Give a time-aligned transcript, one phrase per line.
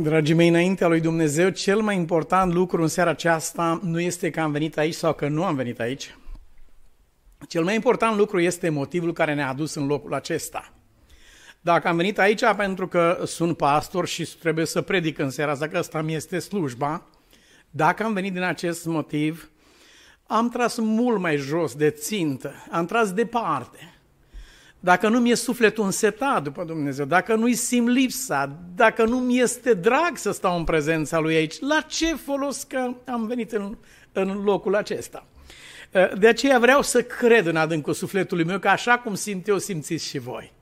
[0.00, 4.40] Dragii mei, înaintea lui Dumnezeu, cel mai important lucru în seara aceasta nu este că
[4.40, 6.16] am venit aici sau că nu am venit aici.
[7.48, 10.72] Cel mai important lucru este motivul care ne-a adus în locul acesta.
[11.60, 15.68] Dacă am venit aici pentru că sunt pastor și trebuie să predic în seara asta,
[15.68, 17.06] că ăsta mi este slujba,
[17.70, 19.50] dacă am venit din acest motiv,
[20.26, 23.91] am tras mult mai jos de țintă, am tras departe
[24.84, 29.74] dacă nu mi-e sufletul însetat după Dumnezeu, dacă nu-i simt lipsa, dacă nu mi este
[29.74, 33.76] drag să stau în prezența Lui aici, la ce folos că am venit în,
[34.12, 35.26] în locul acesta?
[36.18, 40.08] De aceea vreau să cred în adâncul sufletului meu că așa cum simt eu, simțiți
[40.08, 40.52] și voi.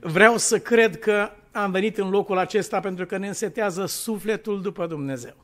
[0.00, 4.86] Vreau să cred că am venit în locul acesta pentru că ne însetează sufletul după
[4.86, 5.36] Dumnezeu.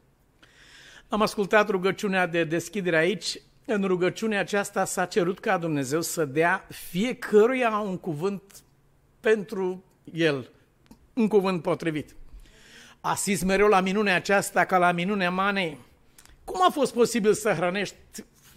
[1.09, 6.67] Am ascultat rugăciunea de deschidere aici în rugăciunea aceasta s-a cerut ca Dumnezeu să dea
[6.69, 8.43] fiecăruia un cuvânt
[9.21, 10.51] pentru el,
[11.13, 12.15] un cuvânt potrivit.
[13.01, 15.79] Asist mereu la minunea aceasta ca la minunea manei.
[16.45, 17.97] Cum a fost posibil să hrănești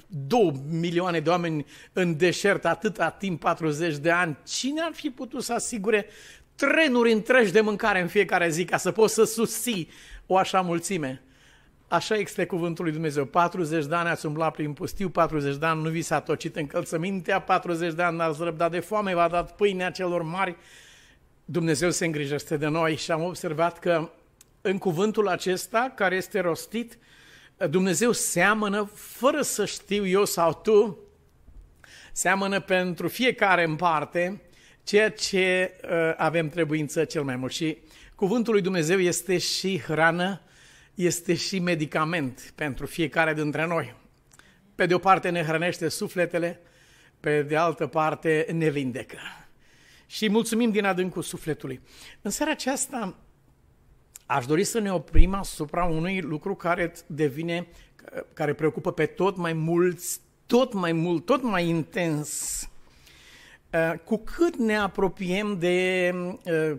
[0.08, 4.38] două milioane de oameni în deșert atâta timp, 40 de ani?
[4.48, 6.06] Cine ar fi putut să asigure
[6.56, 9.90] trenuri întregi de mâncare în fiecare zi ca să poți să susții
[10.26, 11.25] o așa mulțime?
[11.88, 13.26] Așa este cuvântul lui Dumnezeu.
[13.26, 17.40] 40 de ani ați umblat prin pustiu, 40 de ani nu vi s-a tocit încălțămintea,
[17.40, 20.56] 40 de ani n-ați răbdat de foame, v-a dat pâinea celor mari.
[21.46, 24.10] Dumnezeu se îngrijește de noi și am observat că
[24.62, 26.98] în cuvântul acesta care este rostit,
[27.70, 30.98] Dumnezeu seamănă, fără să știu eu sau tu,
[32.12, 34.42] seamănă pentru fiecare în parte
[34.84, 37.52] ceea ce uh, avem trebuință cel mai mult.
[37.52, 37.78] Și
[38.16, 40.42] cuvântul lui Dumnezeu este și hrană
[40.96, 43.96] este și medicament pentru fiecare dintre noi.
[44.76, 46.60] Pe de o parte ne hrănește sufletele,
[47.20, 49.18] pe de altă parte ne vindecă.
[50.06, 51.82] Și mulțumim din adâncul sufletului.
[52.22, 53.16] În seara aceasta
[54.26, 57.68] aș dori să ne oprim asupra unui lucru care devine,
[58.34, 62.60] care preocupă pe tot mai mulți, tot mai mult, tot mai intens.
[64.04, 66.14] Cu cât ne apropiem de,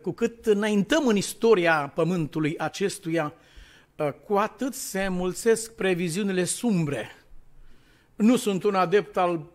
[0.03, 3.46] cu cât înaintăm în istoria pământului acestuia, Uh,
[4.05, 7.11] cu atât se mulțesc previziunile sumbre.
[8.17, 9.51] Nu sunt un adept al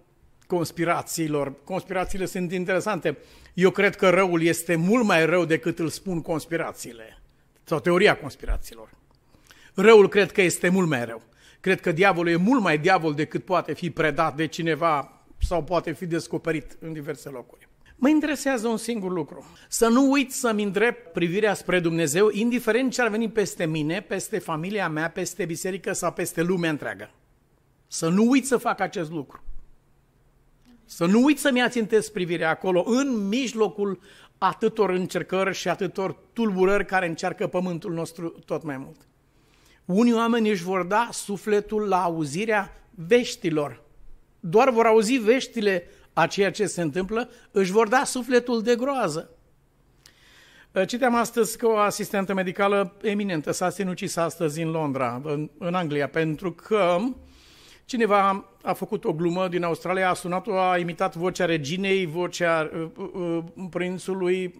[0.48, 1.64] conspirațiilor.
[1.64, 3.18] Conspirațiile sunt interesante.
[3.54, 7.22] Eu cred că răul este mult mai rău decât îl spun conspirațiile.
[7.64, 8.90] Sau teoria conspirațiilor.
[9.74, 11.22] Răul cred că este mult mai rău.
[11.60, 15.92] Cred că diavolul e mult mai diavol decât poate fi predat de cineva sau poate
[15.92, 17.70] fi descoperit în diverse locuri.
[18.02, 19.46] Mă interesează un singur lucru.
[19.70, 24.40] Să nu uit să-mi îndrept privirea spre Dumnezeu, indiferent ce ar veni peste mine, peste
[24.40, 27.12] familia mea, peste biserică sau peste lumea întreagă.
[27.88, 29.44] Să nu uit să fac acest lucru.
[30.86, 34.00] Să nu uit să-mi ațintesc privirea acolo, în mijlocul
[34.38, 39.08] atâtor încercări și atâtor tulburări care încearcă pământul nostru tot mai mult.
[39.86, 43.84] Unii oameni își vor da sufletul la auzirea veștilor.
[44.40, 49.30] Doar vor auzi veștile a ceea ce se întâmplă, își vor da sufletul de groază.
[50.88, 56.08] Citeam astăzi că o asistentă medicală eminentă s-a sinucis astăzi în Londra, în, în Anglia,
[56.08, 56.98] pentru că
[57.86, 63.08] cineva a făcut o glumă din Australia, a sunat-o, a imitat vocea reginei, vocea uh,
[63.14, 64.60] uh, prințului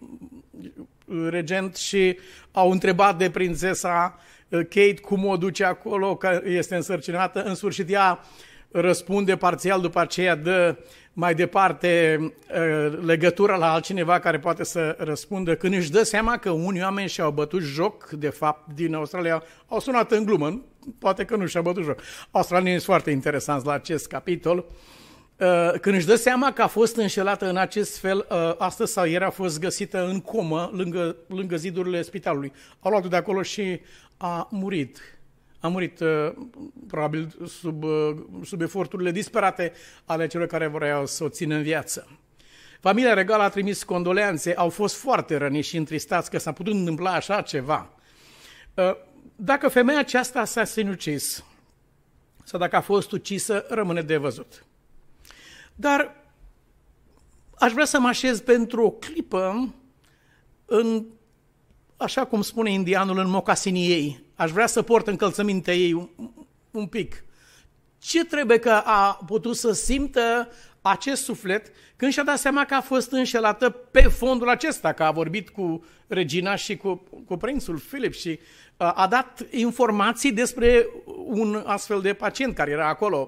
[1.04, 2.18] uh, regent și
[2.50, 7.42] au întrebat de prințesa uh, Kate cum o duce acolo, că este însărcinată.
[7.42, 8.20] În sfârșit ea
[8.72, 10.76] răspunde parțial, după aceea dă
[11.12, 15.54] mai departe uh, legătura la altcineva care poate să răspundă.
[15.54, 19.80] Când își dă seama că unii oameni și-au bătut joc, de fapt, din Australia, au
[19.80, 20.62] sunat în glumă,
[20.98, 22.00] poate că nu și-au bătut joc.
[22.30, 24.64] Australienii sunt foarte interesanți la acest capitol.
[25.36, 29.04] Uh, când își dă seama că a fost înșelată în acest fel, uh, astăzi sau
[29.04, 32.52] ieri a fost găsită în comă lângă, lângă zidurile spitalului.
[32.80, 33.80] Au luat de acolo și
[34.16, 34.98] a murit
[35.62, 36.32] a murit uh,
[36.86, 39.72] probabil sub, uh, sub eforturile disperate
[40.04, 42.08] ale celor care vreau să o țină în viață.
[42.80, 47.12] Familia regală a trimis condoleanțe, au fost foarte răniți și întristați că s-a putut întâmpla
[47.12, 47.90] așa ceva.
[48.74, 48.96] Uh,
[49.36, 51.44] dacă femeia aceasta s-a sinucis
[52.44, 54.64] sau dacă a fost ucisă, rămâne de văzut.
[55.74, 56.16] Dar
[57.58, 59.74] aș vrea să mă așez pentru o clipă
[60.64, 61.04] în,
[61.96, 66.08] așa cum spune indianul, în mocasinii ei, Aș vrea să port încălțămintea ei un,
[66.70, 67.24] un pic.
[67.98, 70.48] Ce trebuie că a putut să simtă
[70.80, 75.10] acest suflet când și-a dat seama că a fost înșelată pe fondul acesta, că a
[75.10, 78.38] vorbit cu regina și cu, cu prințul Filip și
[78.76, 80.86] a, a dat informații despre
[81.24, 83.24] un astfel de pacient care era acolo,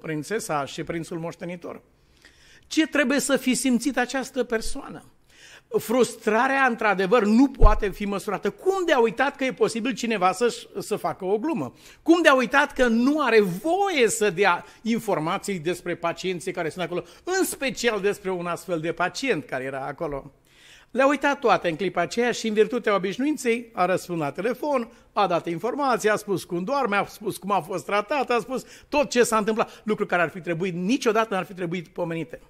[0.00, 1.82] prințesa și prințul moștenitor.
[2.66, 5.04] Ce trebuie să fi simțit această persoană?
[5.76, 8.50] Frustrarea, într-adevăr, nu poate fi măsurată.
[8.50, 11.72] Cum de a uitat că e posibil cineva să, să facă o glumă?
[12.02, 16.84] Cum de a uitat că nu are voie să dea informații despre pacienții care sunt
[16.84, 20.32] acolo, în special despre un astfel de pacient care era acolo?
[20.90, 25.26] Le-a uitat toate în clipa aceea și în virtutea obișnuinței a răspuns la telefon, a
[25.26, 29.10] dat informații, a spus cum doarme, a spus cum a fost tratat, a spus tot
[29.10, 32.40] ce s-a întâmplat, lucruri care ar fi trebuit, niciodată n-ar fi trebuit pomenite.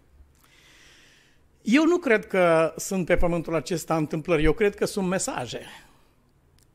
[1.71, 5.61] Eu nu cred că sunt pe pământul acesta întâmplări, eu cred că sunt mesaje.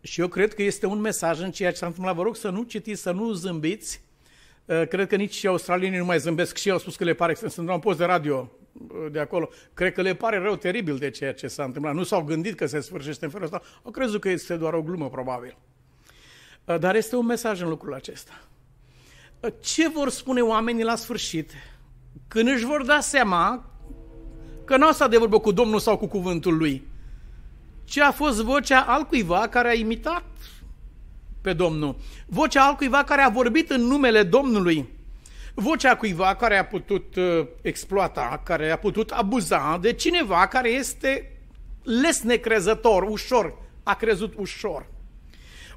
[0.01, 2.15] Și eu cred că este un mesaj în ceea ce s-a întâmplat.
[2.15, 4.01] Vă rog să nu citiți, să nu zâmbiți.
[4.65, 7.33] Uh, cred că nici australienii nu mai zâmbesc și ei au spus că le pare,
[7.33, 11.09] sunt un post de radio uh, de acolo, cred că le pare rău teribil de
[11.09, 11.93] ceea ce s-a întâmplat.
[11.93, 14.81] Nu s-au gândit că se sfârșește în felul ăsta, au crezut că este doar o
[14.81, 15.57] glumă, probabil.
[16.65, 18.41] Uh, dar este un mesaj în lucrul acesta.
[19.59, 21.51] Ce vor spune oamenii la sfârșit
[22.27, 23.72] când își vor da seama
[24.73, 26.83] că nu asta de vorbă cu Domnul sau cu cuvântul lui,
[27.83, 30.23] ci a fost vocea altcuiva care a imitat
[31.41, 34.89] pe Domnul, vocea altcuiva care a vorbit în numele Domnului,
[35.53, 41.31] vocea cuiva care a putut uh, exploata, care a putut abuza de cineva care este
[41.83, 44.85] lesne crezător, ușor, a crezut ușor.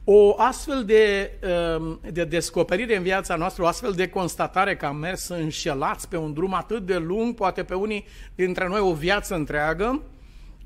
[0.09, 1.33] O astfel de,
[1.79, 6.17] um, de descoperire în viața noastră, o astfel de constatare că am mers înșelați pe
[6.17, 10.03] un drum atât de lung, poate pe unii dintre noi o viață întreagă,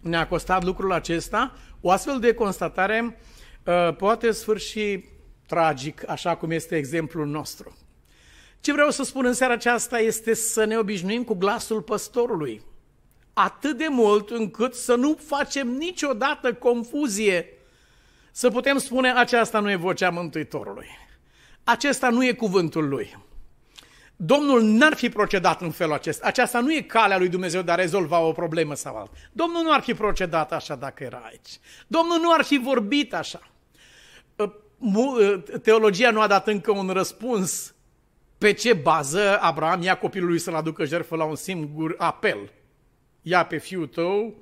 [0.00, 3.18] ne-a costat lucrul acesta, o astfel de constatare
[3.64, 5.04] uh, poate sfârși
[5.46, 7.76] tragic, așa cum este exemplul nostru.
[8.60, 12.62] Ce vreau să spun în seara aceasta este să ne obișnuim cu glasul păstorului,
[13.32, 17.54] atât de mult încât să nu facem niciodată confuzie
[18.32, 20.86] să putem spune aceasta nu e vocea Mântuitorului.
[21.64, 23.16] Acesta nu e cuvântul lui.
[24.16, 26.26] Domnul n-ar fi procedat în felul acesta.
[26.26, 29.12] Aceasta nu e calea lui Dumnezeu de a rezolva o problemă sau altă.
[29.32, 31.58] Domnul nu ar fi procedat așa dacă era aici.
[31.86, 33.40] Domnul nu ar fi vorbit așa.
[34.38, 34.52] Ă,
[35.20, 37.74] ă, teologia nu a dat încă un răspuns
[38.38, 42.52] pe ce bază Abraham ia copilul lui să-l aducă jertfă la un singur apel.
[43.22, 44.34] Ia pe fiul tău,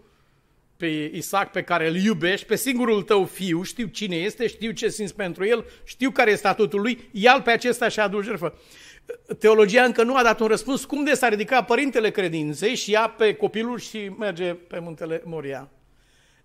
[0.79, 4.89] pe Isaac pe care îl iubești, pe singurul tău fiu, știu cine este, știu ce
[4.89, 8.59] simți pentru el, știu care este statutul lui, ia pe acesta și adu jertfă.
[9.39, 13.09] Teologia încă nu a dat un răspuns cum de s-a ridicat părintele credinței și ia
[13.09, 15.71] pe copilul și merge pe muntele Moria.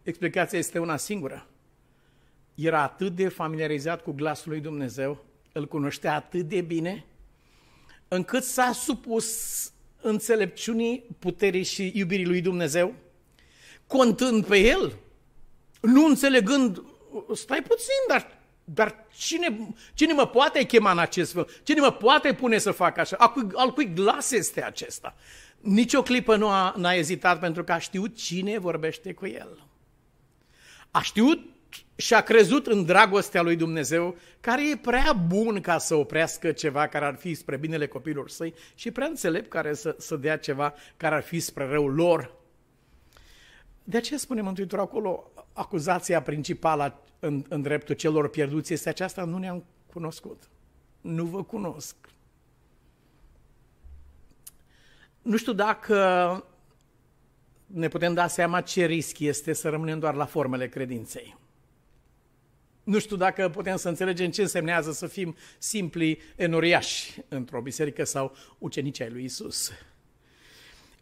[0.04, 1.48] Explicația este una singură.
[2.56, 7.06] Era atât de familiarizat cu glasul lui Dumnezeu, îl cunoștea atât de bine,
[8.08, 9.28] încât s-a supus
[10.02, 12.94] înțelepciunii, puterii și iubirii lui Dumnezeu,
[13.88, 14.94] contând pe el,
[15.82, 16.84] nu înțelegând,
[17.34, 21.48] stai puțin, dar, dar cine, cine mă poate chema în acest fel?
[21.64, 23.16] Cine mă poate pune să fac așa?
[23.20, 25.16] Al cui, al cui glas este acesta?
[25.60, 29.68] Nici o clipă nu a, n-a ezitat pentru că a știut cine vorbește cu el.
[30.92, 31.40] A știut
[31.96, 36.88] și a crezut în dragostea lui Dumnezeu, care e prea bun ca să oprească ceva
[36.88, 40.74] care ar fi spre binele copilor săi și prea înțelept care să, să dea ceva
[40.98, 42.42] care ar fi spre răul lor.
[43.84, 49.38] De ce spune Mântuitorul acolo, acuzația principală în, în dreptul celor pierduți este aceasta, nu
[49.38, 49.64] ne-am
[49.94, 50.50] cunoscut.
[51.02, 51.96] Nu vă cunosc.
[55.22, 56.46] Nu știu dacă
[57.66, 61.38] ne putem da seama ce risc este să rămânem doar la formele credinței.
[62.84, 68.36] Nu știu dacă putem să înțelegem ce însemnează să fim simpli enoriași într-o biserică sau
[68.58, 69.72] ucenici ai lui Isus.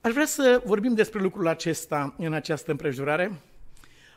[0.01, 3.41] Aș vrea să vorbim despre lucrul acesta în această împrejurare.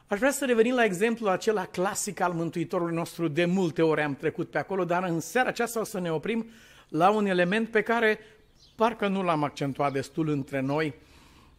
[0.07, 3.29] Aș vrea să revenim la exemplul acela clasic al Mântuitorului nostru.
[3.29, 6.47] De multe ori am trecut pe acolo, dar în seara aceasta o să ne oprim
[6.89, 8.19] la un element pe care
[8.75, 10.95] parcă nu l-am accentuat destul între noi.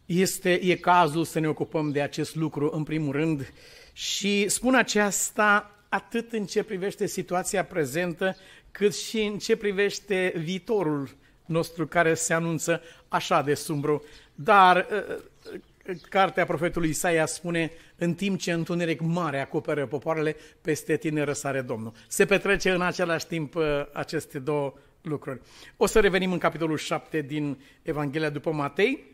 [0.06, 3.52] Este, e cazul să ne ocupăm de acest lucru în primul rând
[3.92, 8.36] și spun aceasta atât în ce privește situația prezentă,
[8.70, 11.08] cât și în ce privește viitorul
[11.46, 14.04] nostru care se anunță așa de sumbru.
[14.34, 15.16] Dar uh,
[15.52, 21.60] uh, cartea profetului Isaia spune, în timp ce întuneric mare acoperă popoarele, peste tine răsare
[21.60, 21.92] Domnul.
[22.08, 25.40] Se petrece în același timp uh, aceste două lucruri.
[25.76, 29.04] O să revenim în capitolul 7 din Evanghelia după Matei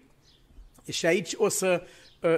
[0.91, 1.83] și aici o să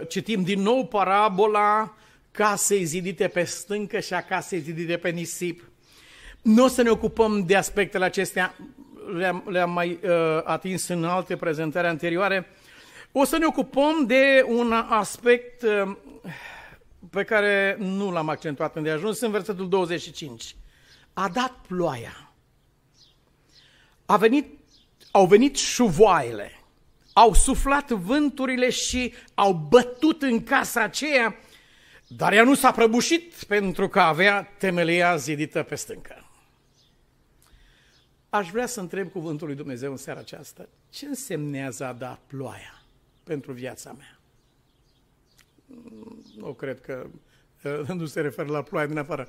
[0.08, 1.94] citim din nou parabola
[2.30, 5.68] casei zidite pe stâncă și a casei zidite pe nisip.
[6.42, 8.54] Nu o să ne ocupăm de aspectele acestea,
[9.12, 10.10] le-am, le mai uh,
[10.44, 12.46] atins în alte prezentări anterioare,
[13.12, 15.96] o să ne ocupăm de un aspect uh,
[17.10, 20.56] pe care nu l-am accentuat ajuns în versetul 25.
[21.12, 22.32] A dat ploaia.
[24.06, 24.58] A venit,
[25.10, 26.58] au venit șuvoaile.
[27.12, 31.36] au suflat vânturile și au bătut în casa aceea,
[32.06, 36.23] dar ea nu s-a prăbușit pentru că avea temelia zidită pe stâncă.
[38.34, 42.82] Aș vrea să întreb cuvântul lui Dumnezeu în seara aceasta, ce însemnează a da ploaia
[43.24, 44.18] pentru viața mea?
[46.36, 47.06] Nu cred că
[47.94, 49.28] nu se referă la ploaia din afară.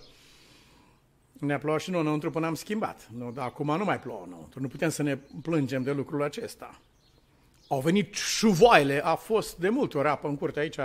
[1.34, 3.10] Ne-a plouat și noi înăuntru până am schimbat.
[3.14, 4.62] Nu, dar acum nu mai plouă înăuntru.
[4.62, 6.82] Nu putem să ne plângem de lucrul acesta.
[7.68, 10.78] Au venit șuvoaile, a fost de multe ori apă în curte aici,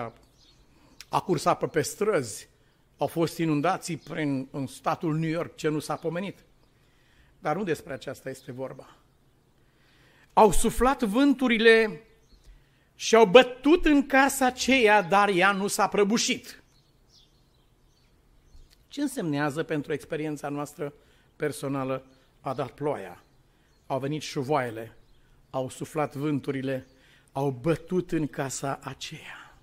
[1.08, 2.48] a curs apă pe străzi,
[2.96, 6.38] au fost inundații prin în statul New York, ce nu s-a pomenit.
[7.40, 8.96] Dar nu despre aceasta este vorba.
[10.32, 12.04] Au suflat vânturile
[12.94, 16.62] și au bătut în casa aceea, dar ea nu s-a prăbușit.
[18.88, 20.92] Ce însemnează pentru experiența noastră
[21.36, 22.06] personală
[22.40, 23.22] a dat ploaia?
[23.86, 24.96] Au venit șuvoaiele,
[25.50, 26.86] au suflat vânturile,
[27.32, 29.58] au bătut în casa aceea.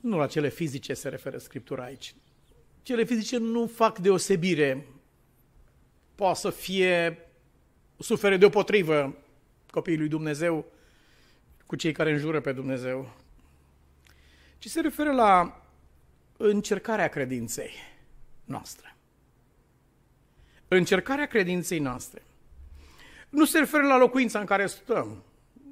[0.00, 2.14] Nu la cele fizice se referă Scriptura aici.
[2.90, 4.86] Cele fizice nu fac deosebire.
[6.14, 7.18] Poate să fie
[7.98, 9.16] sufere deopotrivă
[9.70, 10.64] copiii lui Dumnezeu
[11.66, 13.12] cu cei care înjură pe Dumnezeu.
[14.58, 15.62] Ci se referă la
[16.36, 17.70] încercarea credinței
[18.44, 18.96] noastre.
[20.68, 22.22] Încercarea credinței noastre.
[23.28, 25.22] Nu se referă la locuința în care stăm,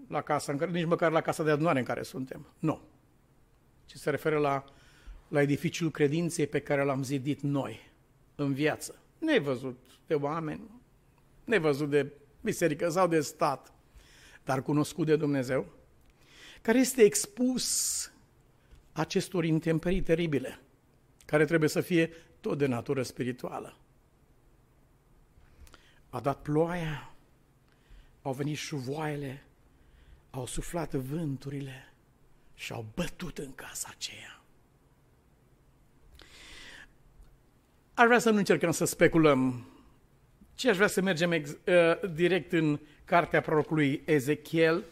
[0.08, 2.46] la casa, în care, nici măcar la casa de adunare în care suntem.
[2.58, 2.80] Nu.
[3.86, 4.64] Ci se referă la,
[5.28, 7.90] la edificiul credinței pe care l-am zidit noi
[8.34, 9.02] în viață.
[9.18, 10.70] Nevăzut de oameni,
[11.44, 13.72] nevăzut de biserică sau de stat,
[14.44, 15.66] dar cunoscut de Dumnezeu,
[16.62, 18.12] care este expus
[18.92, 20.60] acestor intemperii teribile,
[21.26, 23.76] care trebuie să fie tot de natură spirituală.
[26.10, 27.14] A dat ploaia,
[28.22, 29.44] au venit șuvoaiele,
[30.30, 31.92] au suflat vânturile
[32.54, 34.37] și au bătut în casa aceea.
[37.98, 39.66] Aș vrea să nu încercăm să speculăm,
[40.54, 44.84] ci aș vrea să mergem ex, uh, direct în cartea prorocului Ezechiel.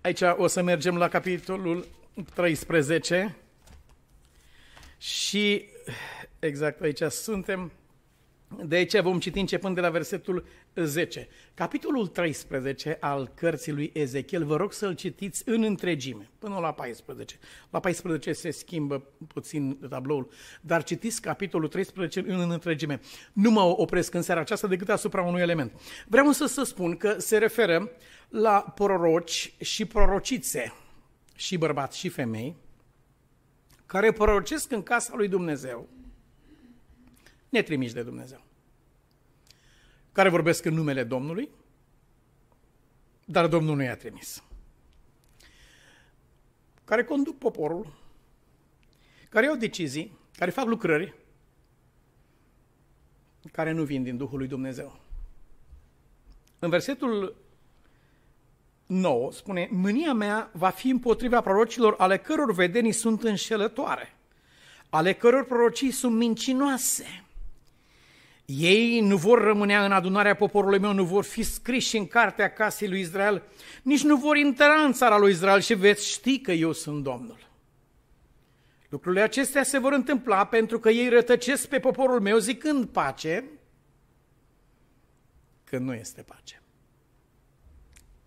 [0.00, 1.86] Aici o să mergem la capitolul
[2.34, 3.36] 13
[4.98, 5.64] și
[6.38, 7.72] exact aici suntem.
[8.64, 10.44] De aici vom citi începând de la versetul
[10.74, 11.28] 10.
[11.54, 17.38] Capitolul 13 al cărții lui Ezechiel, vă rog să-l citiți în întregime, până la 14.
[17.70, 20.28] La 14 se schimbă puțin tabloul,
[20.60, 23.00] dar citiți capitolul 13 în întregime.
[23.32, 25.80] Nu mă opresc în seara aceasta decât asupra unui element.
[26.06, 27.90] Vreau însă să spun că se referă
[28.28, 30.72] la proroci și prorocițe,
[31.36, 32.56] și bărbați și femei,
[33.86, 35.88] care prorocesc în casa lui Dumnezeu,
[37.52, 38.44] netrimiși de Dumnezeu
[40.12, 41.48] care vorbesc în numele Domnului,
[43.24, 44.42] dar Domnul nu i-a trimis.
[46.84, 47.92] Care conduc poporul,
[49.28, 51.14] care iau decizii, care fac lucrări,
[53.52, 55.00] care nu vin din Duhul lui Dumnezeu.
[56.58, 57.36] În versetul
[58.86, 64.16] 9 spune, mânia mea va fi împotriva prorocilor ale căror vedenii sunt înșelătoare,
[64.90, 67.24] ale căror prorocii sunt mincinoase,
[68.44, 72.88] ei nu vor rămânea în adunarea poporului meu, nu vor fi scriși în cartea casei
[72.88, 73.42] lui Israel,
[73.82, 77.50] nici nu vor intra în țara lui Israel și veți ști că eu sunt Domnul.
[78.88, 83.44] Lucrurile acestea se vor întâmpla pentru că ei rătăcesc pe poporul meu zicând pace,
[85.64, 86.62] când nu este pace.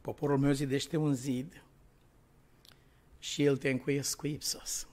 [0.02, 1.64] Poporul meu zidește un zid
[3.20, 4.88] și el te încuiesc cu ipsos.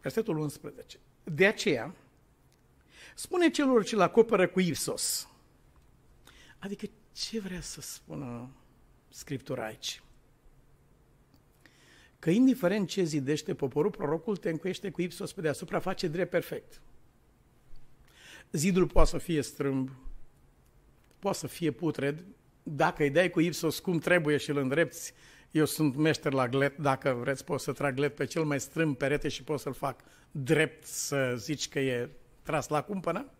[0.00, 0.98] Versetul 11.
[1.24, 1.94] De aceea,
[3.18, 5.28] Spune celor ce-l acoperă cu ipsos.
[6.58, 8.50] Adică ce vrea să spună
[9.08, 10.02] Scriptura aici?
[12.18, 16.80] Că indiferent ce zidește poporul, prorocul te încuiește cu ipsos pe deasupra, face drept perfect.
[18.52, 19.90] Zidul poate să fie strâmb,
[21.18, 22.24] poate să fie putred,
[22.62, 25.12] dacă îi dai cu ipsos cum trebuie și îl îndrepți,
[25.50, 28.96] eu sunt meșter la glet, dacă vreți pot să trag glet pe cel mai strâmb
[28.96, 32.10] perete și pot să-l fac drept să zici că e
[32.46, 33.30] tras la cumpănă.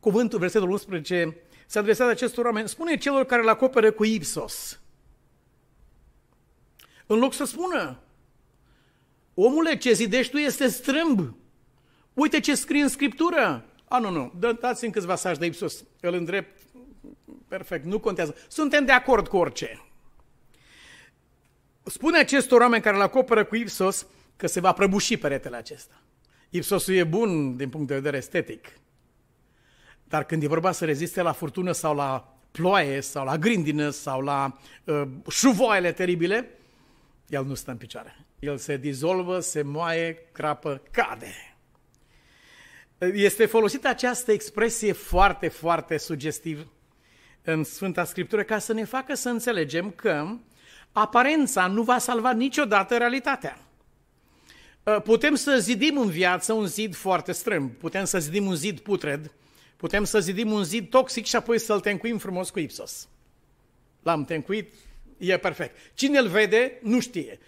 [0.00, 1.36] Cuvântul, versetul 11,
[1.66, 4.80] se adresează acestor oameni, spune celor care îl acoperă cu ipsos.
[7.06, 8.00] În loc să spună,
[9.34, 11.34] omule, ce zidești tu este strâmb.
[12.14, 13.64] Uite ce scrie în Scriptură.
[13.88, 16.60] A, nu, nu, dați-mi câțiva sași de ipsos, îl îndrept,
[17.48, 18.34] perfect, nu contează.
[18.48, 19.84] Suntem de acord cu orice.
[21.82, 26.02] Spune acestor oameni care îl acoperă cu ipsos că se va prăbuși peretele acesta.
[26.50, 28.68] Ipsosul e bun din punct de vedere estetic.
[30.04, 34.20] Dar când e vorba să reziste la furtună sau la ploaie sau la grindină sau
[34.20, 36.50] la uh, șuvoaiele teribile,
[37.28, 38.26] el nu stă în picioare.
[38.38, 41.56] El se dizolvă, se moaie, crapă, cade.
[42.98, 46.66] Este folosită această expresie foarte, foarte sugestiv
[47.42, 50.26] în Sfânta Scriptură ca să ne facă să înțelegem că
[50.92, 53.58] aparența nu va salva niciodată realitatea.
[54.82, 59.32] Putem să zidim în viață un zid foarte strâm, putem să zidim un zid putred,
[59.76, 63.08] putem să zidim un zid toxic și apoi să-l tencuim frumos cu ipsos.
[64.02, 64.72] L-am tencuit,
[65.18, 65.76] e perfect.
[65.94, 67.38] Cine îl vede, nu știe.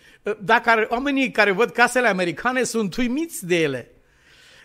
[0.41, 3.91] Dacă oamenii care văd casele americane sunt uimiți de ele.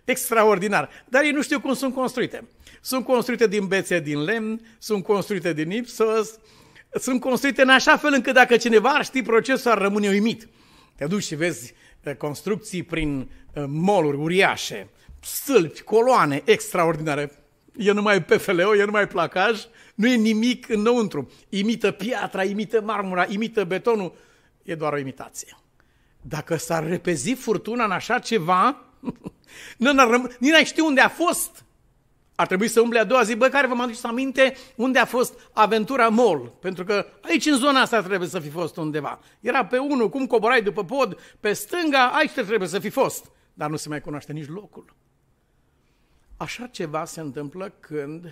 [0.05, 0.89] Extraordinar.
[1.09, 2.47] Dar ei nu știu cum sunt construite.
[2.81, 6.39] Sunt construite din bețe din lemn, sunt construite din ipsos,
[6.99, 10.47] sunt construite în așa fel încât dacă cineva ar ști procesul, ar rămâne uimit.
[10.95, 11.86] Te duci și vezi uh,
[12.17, 13.19] construcții prin
[13.53, 14.89] uh, moluri uriașe,
[15.19, 17.31] stâlpi, coloane extraordinare.
[17.77, 21.31] E numai PFLO, e numai placaj, nu e nimic înăuntru.
[21.49, 24.13] Imită piatra, imită marmura, imită betonul.
[24.63, 25.57] E doar o imitație.
[26.21, 28.81] Dacă s-ar repezi furtuna în așa ceva,
[30.39, 31.65] nici n-ai ști unde a fost.
[32.39, 35.05] Ar trebui să umble a doua zi, bă, care vă mă aduceți aminte unde a
[35.05, 36.57] fost aventura Mall?
[36.59, 39.19] Pentru că aici în zona asta trebuie să fi fost undeva.
[39.39, 43.31] Era pe unul, cum coborai după pod, pe stânga, aici trebuie să fi fost.
[43.53, 44.95] Dar nu se mai cunoaște nici locul.
[46.37, 48.25] Așa ceva se întâmplă când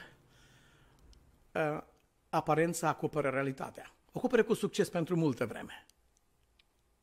[1.51, 1.81] uh,
[2.29, 3.93] aparența acoperă realitatea.
[4.13, 5.85] Acoperă cu succes pentru multă vreme.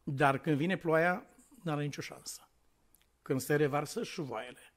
[0.03, 1.27] Dar când vine ploaia,
[1.63, 2.49] nu are nicio șansă.
[3.23, 4.72] Când se revarsă șuvoaiele,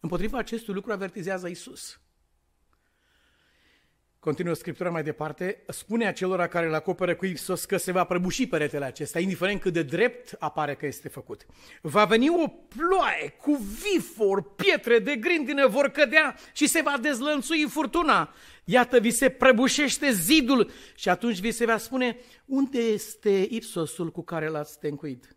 [0.00, 2.00] Împotriva acestui lucru avertizează Isus.
[4.18, 8.46] Continuă Scriptura mai departe, spune acelora care îl acoperă cu Isus că se va prăbuși
[8.46, 11.46] peretele acesta, indiferent cât de drept apare că este făcut.
[11.82, 17.68] Va veni o ploaie cu vifor, pietre de grindină vor cădea și se va dezlănțui
[17.68, 18.34] furtuna.
[18.64, 22.16] Iată, vi se prăbușește zidul și atunci vi se va spune,
[22.46, 25.36] unde este ipsosul cu care l-ați tencuit?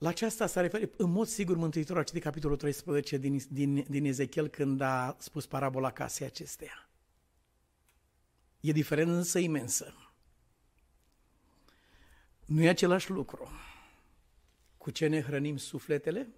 [0.00, 4.04] La aceasta s-a referit în mod sigur Mântuitorul a citit capitolul 13 din, din, din
[4.04, 6.88] Ezechiel când a spus parabola casei acesteia.
[8.60, 9.94] E diferență imensă.
[12.44, 13.50] Nu e același lucru.
[14.78, 16.28] Cu ce ne hrănim sufletele?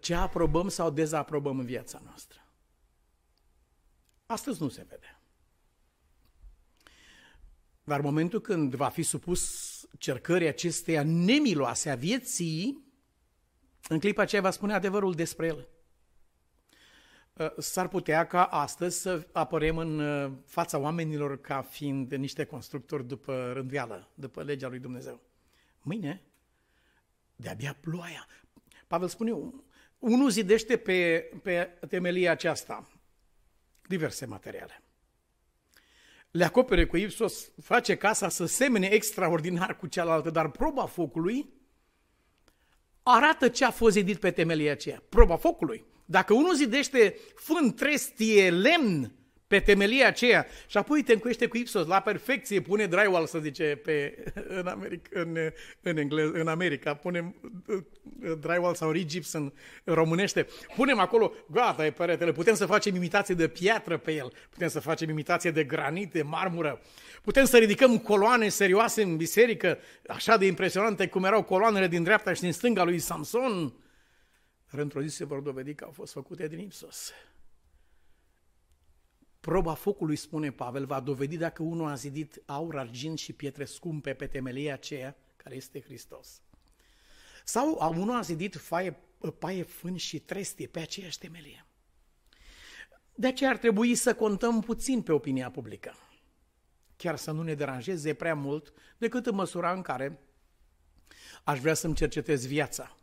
[0.00, 2.46] Ce aprobăm sau dezaprobăm în viața noastră?
[4.26, 5.18] Astăzi nu se vede.
[7.84, 12.84] Dar momentul când va fi supus cercării acesteia nemiloase a vieții,
[13.88, 15.68] în clipa aceea va spune adevărul despre el.
[17.32, 23.06] Uh, s-ar putea ca astăzi să apărem în uh, fața oamenilor ca fiind niște constructori
[23.06, 25.20] după rânduială, după legea lui Dumnezeu.
[25.80, 26.22] Mâine,
[27.36, 28.26] de-abia ploaia.
[28.86, 29.32] Pavel spune,
[29.98, 32.88] unul zidește pe, pe temelia aceasta
[33.86, 34.80] diverse materiale
[36.36, 41.54] le acopere cu ipsos, face casa să semene extraordinar cu cealaltă, dar proba focului
[43.02, 45.02] arată ce a fost zidit pe temelia aceea.
[45.08, 45.84] Proba focului.
[46.04, 49.12] Dacă unul zidește fân, trestie, lemn,
[49.46, 50.46] pe temelia aceea.
[50.66, 55.20] Și apoi te încuiește cu Ipsos la perfecție, pune drywall, să zice, pe, în, America,
[55.20, 55.36] în,
[55.82, 57.34] în, englez, în America, punem
[57.66, 57.82] uh,
[58.40, 59.52] drywall sau rigipson
[59.84, 64.32] în românește, punem acolo, gata, e peretele, putem să facem imitație de piatră pe el,
[64.50, 66.80] putem să facem imitație de granit, de marmură,
[67.22, 72.32] putem să ridicăm coloane serioase în biserică, așa de impresionante cum erau coloanele din dreapta
[72.32, 73.74] și din stânga lui Samson,
[74.70, 77.12] dar într-o zi se vor dovedi că au fost făcute din Ipsos.
[79.46, 84.14] Proba focului, spune Pavel, va dovedi dacă unul a zidit aur, argint și pietre scumpe
[84.14, 86.42] pe temelia aceea care este Hristos.
[87.44, 88.96] Sau unul a zidit faie,
[89.38, 91.66] paie, fân și trestie pe aceeași temelie.
[93.14, 95.94] De aceea ar trebui să contăm puțin pe opinia publică.
[96.96, 100.20] Chiar să nu ne deranjeze prea mult decât în măsura în care
[101.44, 102.96] aș vrea să-mi cercetez viața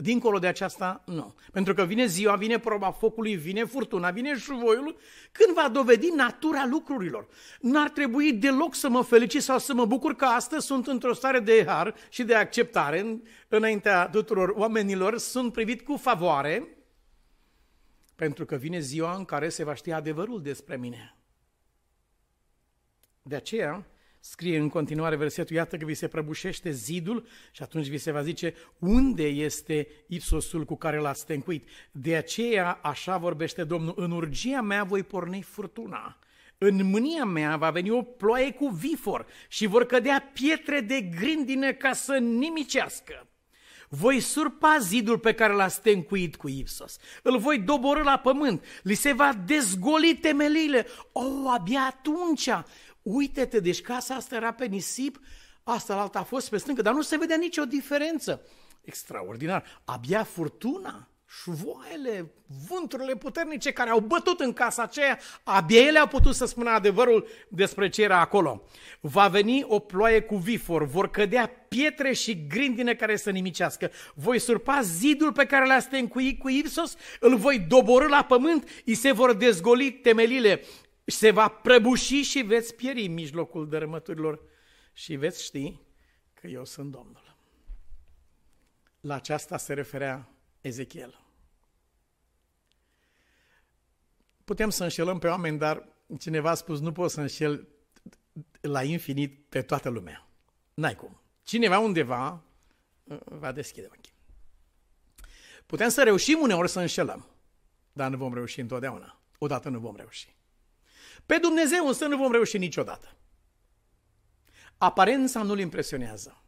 [0.00, 1.34] Dincolo de aceasta, nu.
[1.52, 4.96] Pentru că vine ziua, vine proba focului, vine furtuna, vine șuvoiul,
[5.32, 7.28] când va dovedi natura lucrurilor.
[7.60, 11.40] N-ar trebui deloc să mă felicit sau să mă bucur că astăzi sunt într-o stare
[11.40, 16.68] de har și de acceptare înaintea tuturor oamenilor, sunt privit cu favoare,
[18.14, 21.16] pentru că vine ziua în care se va ști adevărul despre mine.
[23.22, 23.86] De aceea,
[24.24, 28.22] Scrie în continuare versetul, iată că vi se prăbușește zidul și atunci vi se va
[28.22, 31.68] zice unde este ipsosul cu care l-ați tencuit.
[31.92, 36.18] De aceea așa vorbește Domnul, în urgia mea voi porni furtuna.
[36.58, 41.72] În mânia mea va veni o ploaie cu vifor și vor cădea pietre de grindină
[41.72, 43.26] ca să nimicească.
[43.88, 46.98] voi surpa zidul pe care l-a stencuit cu Ipsos.
[47.22, 48.64] Îl voi doborâ la pământ.
[48.82, 50.86] Li se va dezgoli temeliile.
[51.12, 52.48] O, oh, abia atunci.
[53.02, 55.20] Uite-te, deci casa asta era pe nisip,
[55.62, 58.42] asta la alta a fost pe stâncă, dar nu se vedea nicio diferență.
[58.80, 59.82] Extraordinar.
[59.84, 62.32] Abia furtuna șuvoaiele,
[62.68, 67.26] vânturile puternice care au bătut în casa aceea, abia ele au putut să spună adevărul
[67.48, 68.62] despre ce era acolo.
[69.00, 73.90] Va veni o ploaie cu vifor, vor cădea pietre și grindine care să nimicească.
[74.14, 78.94] Voi surpa zidul pe care l-a stencuit cu Ipsos, îl voi doborâ la pământ, îi
[78.94, 80.62] se vor dezgoli temelile,
[81.04, 84.42] se va prăbuși și veți pieri în mijlocul dărâmăturilor
[84.92, 85.80] și veți ști
[86.34, 87.36] că eu sunt Domnul.
[89.00, 90.28] La aceasta se referea
[90.60, 91.20] Ezechiel.
[94.44, 95.88] Putem să înșelăm pe oameni, dar
[96.18, 97.68] cineva a spus, nu poți să înșel
[98.60, 100.26] la infinit pe toată lumea.
[100.74, 101.20] N-ai cum.
[101.42, 102.42] Cineva undeva
[103.04, 104.12] uh, va deschide ochii.
[105.66, 107.26] Putem să reușim uneori să înșelăm,
[107.92, 109.20] dar nu vom reuși întotdeauna.
[109.38, 110.34] Odată nu vom reuși.
[111.26, 113.16] Pe Dumnezeu însă nu vom reuși niciodată.
[114.78, 116.42] Aparența nu-L impresionează.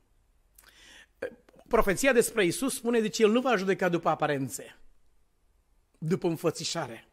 [1.68, 4.78] Profeția despre Isus spune, deci El nu va judeca după aparențe,
[5.98, 7.08] după înfățișare.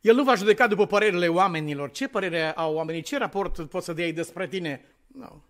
[0.00, 1.90] El nu va judeca după părerile oamenilor.
[1.90, 3.02] Ce părere au oamenii?
[3.02, 4.84] Ce raport poți să dai despre tine?
[5.06, 5.20] Nu.
[5.20, 5.42] No.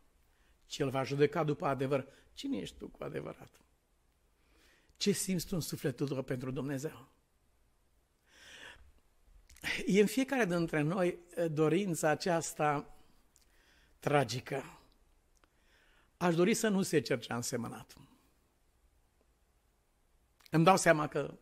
[0.66, 2.06] Ci El va judeca după adevăr.
[2.32, 3.60] Cine ești tu cu adevărat?
[4.96, 7.08] Ce simți tu în sufletul tău pentru Dumnezeu?
[9.86, 11.18] E în fiecare dintre noi
[11.50, 12.94] dorința aceasta
[13.98, 14.78] tragică.
[16.16, 17.94] Aș dori să nu se cer ce am semănat.
[20.50, 21.38] Îmi dau seama că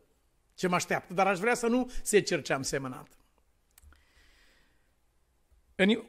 [0.53, 3.07] ce mă așteaptă, dar aș vrea să nu se cer ce am semănat.
[5.75, 6.03] În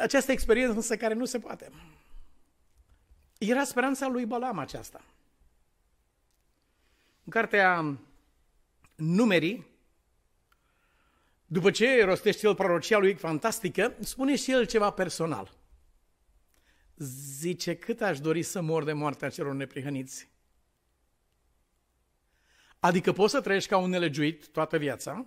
[0.00, 1.70] această experiență însă care nu se poate.
[3.38, 5.04] Era speranța lui Balam aceasta.
[7.24, 7.98] În cartea
[8.94, 9.66] Numerii,
[11.50, 15.56] după ce rostește el prorocia lui fantastică, spune și el ceva personal.
[17.38, 20.28] Zice, cât aș dori să mor de moartea celor neprihăniți.
[22.80, 25.26] Adică poți să trăiești ca un nelegiuit toată viața,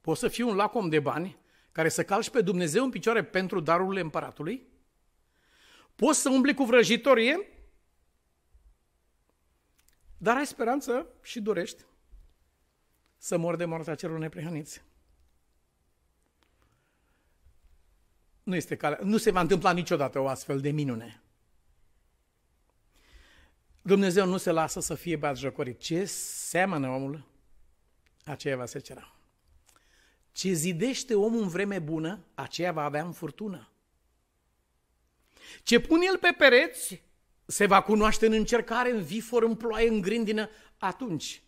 [0.00, 1.38] poți să fii un lacom de bani
[1.72, 4.66] care să calci pe Dumnezeu în picioare pentru darurile împăratului,
[5.94, 7.48] poți să umbli cu vrăjitorie,
[10.18, 11.84] dar ai speranță și dorești
[13.16, 14.82] să mor de moartea celor neprihăniți.
[18.44, 21.22] Nu, este calea, nu se va întâmpla niciodată o astfel de minune.
[23.82, 25.78] Dumnezeu nu se lasă să fie batjocorit.
[25.78, 27.24] Ce seamănă omul,
[28.24, 29.14] aceea va secera.
[30.32, 33.68] Ce zidește omul în vreme bună, aceea va avea în furtună.
[35.62, 37.02] Ce pune el pe pereți,
[37.46, 41.42] se va cunoaște în încercare, în vifor, în ploaie, în grindină, atunci.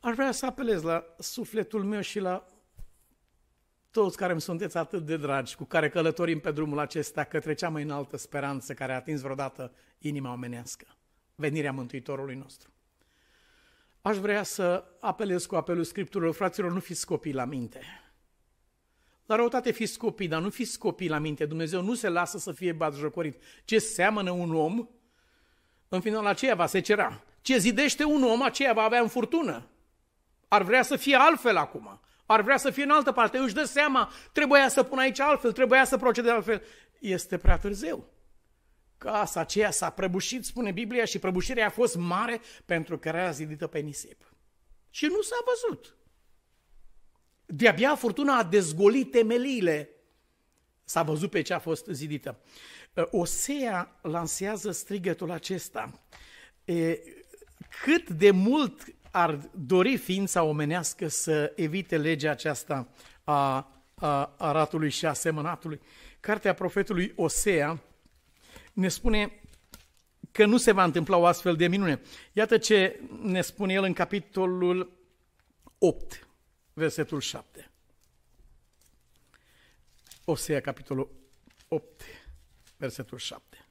[0.00, 2.46] Aș vrea să apelez la sufletul meu și la
[4.00, 7.68] toți care îmi sunteți atât de dragi, cu care călătorim pe drumul acesta către cea
[7.68, 10.86] mai înaltă speranță care a atins vreodată inima omenească,
[11.34, 12.70] venirea Mântuitorului nostru.
[14.02, 17.80] Aș vrea să apelez cu apelul Scripturilor, fraților, nu fiți copii la minte.
[19.26, 21.46] La răutate fiți copii, dar nu fiți copii la minte.
[21.46, 23.42] Dumnezeu nu se lasă să fie batjocorit.
[23.64, 24.88] Ce seamănă un om,
[25.88, 27.22] în final aceea va se cera.
[27.40, 29.66] Ce zidește un om, aceea va avea în furtună.
[30.48, 32.00] Ar vrea să fie altfel acum.
[32.26, 33.38] Ar vrea să fie în altă parte.
[33.38, 36.62] Își dă seama, trebuia să pun aici altfel, trebuia să procede altfel.
[36.98, 38.08] Este prea târziu.
[38.98, 43.66] Casa aceea s-a prăbușit, spune Biblia, și prăbușirea a fost mare pentru că era zidită
[43.66, 44.34] pe nisip.
[44.90, 45.96] Și nu s-a văzut.
[47.46, 49.90] De-abia furtuna a dezgolit temeliile.
[50.84, 52.38] S-a văzut pe ce a fost zidită.
[53.10, 56.00] Osea lansează strigătul acesta.
[57.82, 62.88] Cât de mult ar dori ființa omenească să evite legea aceasta
[63.24, 65.80] a, a aratului și a semănatului.
[66.20, 67.82] Cartea profetului Osea
[68.72, 69.40] ne spune
[70.32, 72.00] că nu se va întâmpla o astfel de minune.
[72.32, 74.98] Iată ce ne spune el în capitolul
[75.78, 76.28] 8,
[76.72, 77.70] versetul 7.
[80.24, 81.10] Osea, capitolul
[81.68, 82.02] 8,
[82.76, 83.66] versetul 7.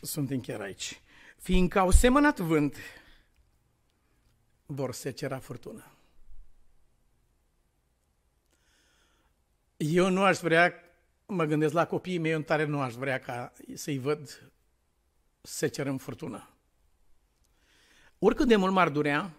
[0.00, 1.00] Sunt chiar aici
[1.42, 2.76] fiindcă au semănat vânt,
[4.66, 5.84] vor secera furtună.
[9.76, 10.74] Eu nu aș vrea,
[11.26, 14.50] mă gândesc la copiii mei, în tare nu aș vrea ca să-i văd
[15.40, 16.48] seceră în furtună.
[18.18, 19.34] Oricât de mult m-ar durea,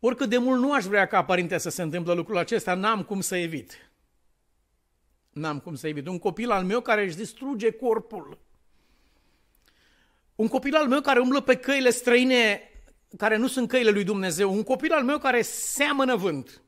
[0.00, 3.20] oricât de mult nu aș vrea ca părinte să se întâmple lucrul acesta, n-am cum
[3.20, 3.90] să evit.
[5.30, 6.06] N-am cum să evit.
[6.06, 8.43] Un copil al meu care își distruge corpul.
[10.34, 12.68] Un copil al meu care umblă pe căile străine
[13.16, 14.52] care nu sunt căile lui Dumnezeu.
[14.52, 16.62] Un copil al meu care seamănă vânt.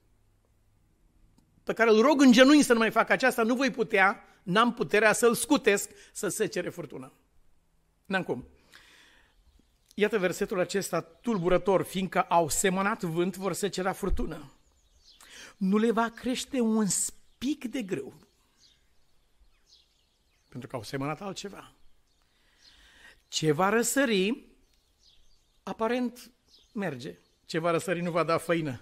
[1.65, 4.75] Pe care îl rog în genunchi să nu mai facă aceasta, nu voi putea, n-am
[4.75, 7.13] puterea să-l scutesc să se cere furtună.
[8.05, 8.49] N-am cum.
[9.95, 14.53] Iată versetul acesta tulburător, fiindcă au semănat vânt, vor secera furtună.
[15.57, 18.15] Nu le va crește un spic de grâu,
[20.49, 21.73] pentru că au semănat altceva.
[23.37, 24.47] Ce va răsări,
[25.63, 26.33] aparent
[26.73, 27.19] merge.
[27.47, 28.81] Ce va răsări nu va da făină.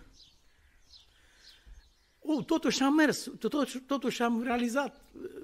[2.19, 5.01] Uh, totuși am mers, totuși, totuși am realizat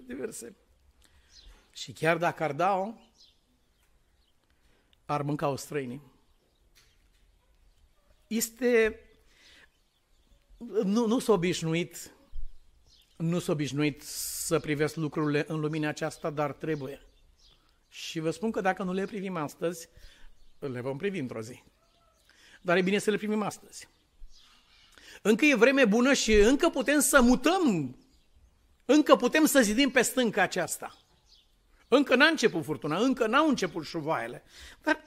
[0.06, 0.56] diverse.
[1.72, 2.94] Și chiar dacă ar da-o,
[5.04, 6.02] ar mânca-o străinii.
[8.26, 9.00] Este...
[10.84, 12.14] Nu, nu s-a obișnuit
[13.16, 17.09] nu s-a obișnuit să privesc lucrurile în lumina aceasta, dar trebuie.
[17.90, 19.88] Și vă spun că dacă nu le privim astăzi,
[20.58, 21.62] le vom privi într-o zi.
[22.62, 23.88] Dar e bine să le primim astăzi.
[25.22, 27.96] Încă e vreme bună și încă putem să mutăm,
[28.84, 30.98] încă putem să zidim pe stânca aceasta.
[31.88, 34.42] Încă n-a început furtuna, încă n-au început șuvoaiele.
[34.82, 35.04] Dar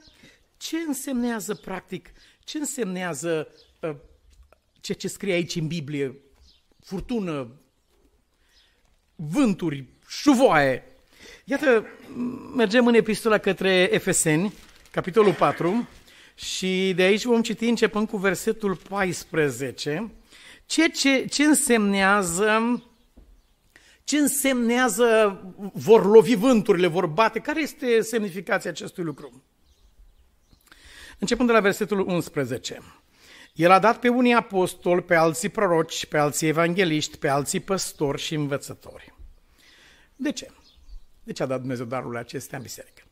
[0.57, 2.11] ce însemnează practic,
[2.43, 3.47] ce însemnează
[3.81, 3.95] uh,
[4.81, 6.17] ce, ce scrie aici în Biblie?
[6.79, 7.61] Furtună,
[9.15, 10.83] vânturi, șuvoaie.
[11.45, 11.85] Iată,
[12.55, 14.53] mergem în epistola către Efeseni,
[14.91, 15.87] capitolul 4,
[16.35, 20.11] și de aici vom citi începând cu versetul 14,
[20.65, 22.83] ce, ce, ce însemnează
[24.03, 25.41] ce însemnează
[25.73, 29.43] vor lovi vânturile, vor bate, care este semnificația acestui lucru?
[31.19, 32.81] Începând de la versetul 11.
[33.53, 38.21] El a dat pe unii apostoli, pe alții proroci, pe alții evangeliști, pe alții păstori
[38.21, 39.13] și învățători.
[40.15, 40.51] De ce?
[41.23, 43.03] De ce a dat Dumnezeu darurile acestea în biserică?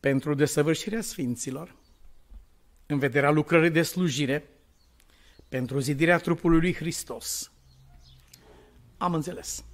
[0.00, 1.74] Pentru desăvârșirea sfinților,
[2.86, 4.48] în vederea lucrării de slujire,
[5.48, 7.52] pentru zidirea trupului lui Hristos.
[8.96, 9.64] Am înțeles.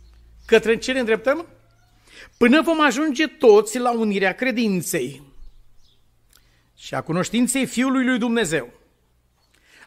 [0.47, 1.47] Către ce ne îndreptăm?
[2.37, 5.23] Până vom ajunge toți la unirea credinței
[6.77, 8.73] și a cunoștinței Fiului lui Dumnezeu,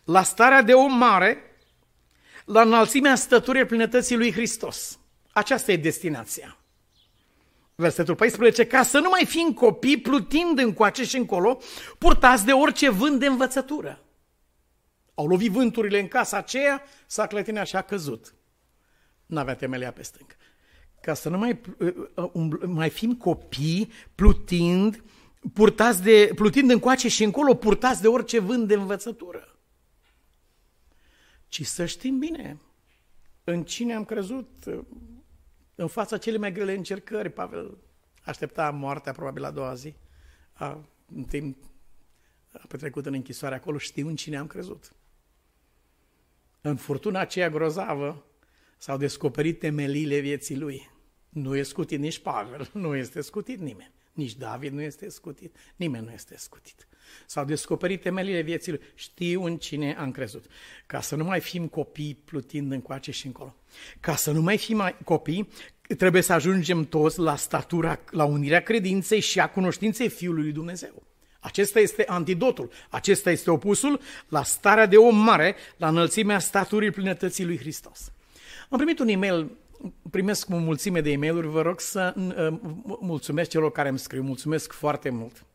[0.04, 1.38] la starea de om mare,
[2.46, 5.00] la înălțimea stăturii plinătății lui Hristos.
[5.32, 6.58] Aceasta e destinația.
[7.84, 11.60] Versetul 14, ca să nu mai fim copii plutind încoace și încolo,
[11.98, 14.04] purtați de orice vânt de învățătură.
[15.14, 18.36] Au lovit vânturile în casa aceea, s-a clătinat și a căzut.
[19.26, 20.36] N-avea temelia pe stâncă.
[21.02, 21.94] Ca să nu mai, uh,
[22.34, 25.04] uh, mai fim copii plutind,
[25.54, 29.60] purtați de, plutind încoace și încolo, purtați de orice vânt de învățătură.
[31.48, 32.58] Ci să știm bine
[33.44, 34.48] în cine am crezut,
[35.76, 37.78] în fața cele mai grele încercări, Pavel
[38.24, 39.96] aștepta moartea probabil a doua zi,
[40.54, 41.58] a, în timp
[42.52, 44.96] a petrecut în închisoare acolo, știu în cine am crezut.
[46.62, 48.26] În furtuna aceea grozavă
[48.78, 50.92] s-au descoperit temeliile vieții lui.
[51.30, 53.94] Nu e scutit nici Pavel, nu este scutit nimeni.
[54.14, 56.88] Nici David nu este scutit, nimeni nu este scutit.
[57.26, 58.82] S-au descoperit temelile vieții lui.
[58.96, 60.46] Știu în cine am crezut.
[60.86, 63.56] Ca să nu mai fim copii plutind încoace și încolo.
[64.00, 65.50] Ca să nu mai fim copii,
[65.98, 71.04] trebuie să ajungem toți la statura, la unirea credinței și a cunoștinței Fiului lui Dumnezeu.
[71.40, 77.46] Acesta este antidotul, acesta este opusul la starea de om mare, la înălțimea staturii plinătății
[77.46, 78.12] lui Hristos.
[78.70, 79.58] Am primit un e-mail,
[80.10, 82.60] primesc o mulțime de e-mailuri, vă rog să uh,
[83.00, 85.46] mulțumesc celor care îmi scriu, mulțumesc foarte mult.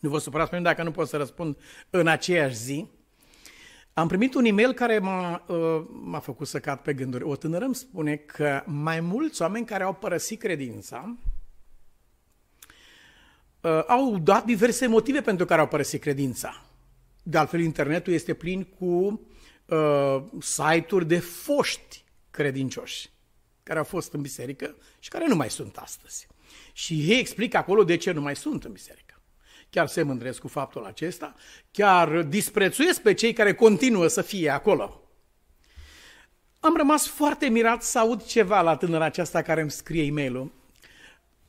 [0.00, 1.56] Nu vă supărați pe mine dacă nu pot să răspund
[1.90, 2.86] în aceeași zi.
[3.92, 7.24] Am primit un e-mail care m-a, uh, m-a făcut să cad pe gânduri.
[7.24, 11.16] O tânără îmi spune că mai mulți oameni care au părăsit credința
[13.60, 16.64] uh, au dat diverse motive pentru care au părăsit credința.
[17.22, 19.20] De altfel, internetul este plin cu
[19.66, 23.10] uh, site-uri de foști credincioși
[23.62, 26.26] care au fost în biserică și care nu mai sunt astăzi.
[26.72, 29.09] Și ei explică acolo de ce nu mai sunt în biserică
[29.70, 31.34] chiar se mândresc cu faptul acesta,
[31.70, 35.00] chiar disprețuiesc pe cei care continuă să fie acolo.
[36.60, 40.52] Am rămas foarte mirat să aud ceva la tânăra aceasta care îmi scrie e mail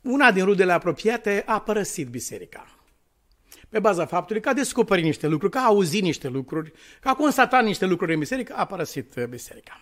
[0.02, 2.66] Una din rudele apropiate a părăsit biserica.
[3.70, 7.16] Pe baza faptului că a descoperit niște lucruri, că a auzit niște lucruri, că a
[7.16, 9.82] constatat niște lucruri în biserică, a părăsit biserica.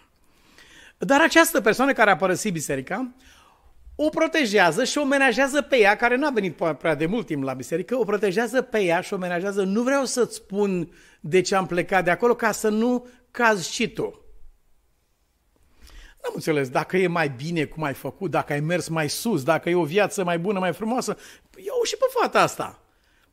[0.98, 3.12] Dar această persoană care a părăsit biserica
[4.02, 7.54] o protejează și o menajează pe ea, care n-a venit prea de mult timp la
[7.54, 9.64] biserică, o protejează pe ea și o menajează.
[9.64, 13.90] Nu vreau să-ți spun de ce am plecat de acolo, ca să nu cazi și
[13.90, 14.26] tu.
[16.22, 19.70] N-am înțeles, dacă e mai bine cum ai făcut, dacă ai mers mai sus, dacă
[19.70, 21.18] e o viață mai bună, mai frumoasă,
[21.56, 22.84] iau și pe fata asta.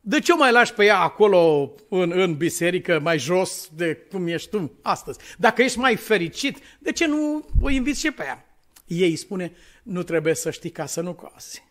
[0.01, 4.27] De ce o mai lași pe ea acolo în, în biserică, mai jos de cum
[4.27, 5.19] ești tu astăzi?
[5.39, 8.47] Dacă ești mai fericit, de ce nu o inviți și pe ea?
[8.87, 9.53] Ei spune,
[9.87, 11.65] nu trebuie să știi ca să nu coasi.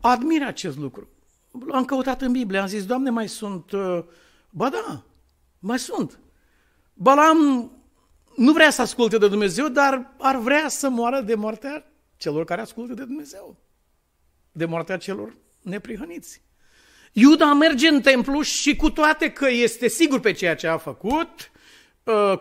[0.00, 1.08] Admir acest lucru.
[1.72, 3.72] Am căutat în Biblie, am zis, Doamne, mai sunt...
[3.72, 4.04] Uh,
[4.50, 5.04] ba da,
[5.58, 6.18] mai sunt.
[6.94, 7.70] Balam
[8.36, 12.60] nu vrea să asculte de Dumnezeu, dar ar vrea să moară de moartea celor care
[12.60, 13.56] ascultă de Dumnezeu.
[14.52, 16.42] De moartea celor neprihăniți.
[17.12, 21.28] Iuda merge în templu și cu toate că este sigur pe ceea ce a făcut,
[21.28, 21.49] uh,